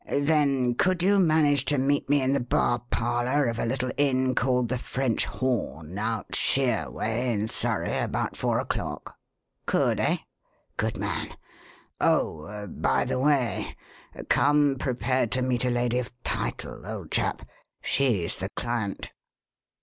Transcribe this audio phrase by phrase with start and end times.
[0.09, 4.33] Then could you manage to meet me in the bar parlour of a little inn
[4.33, 9.17] called the French Horn, out Shere way, in Surrey, about four o'clock?
[9.67, 10.17] Could, eh?
[10.75, 11.35] Good man!
[11.99, 13.77] Oh, by the way,
[14.27, 17.43] come prepared to meet a lady of title, old chap
[17.83, 19.11] she's the client.